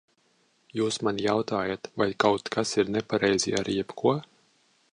[0.77, 4.15] Jūs man jautājat, vai kaut kas ir nepareizi ar jebko?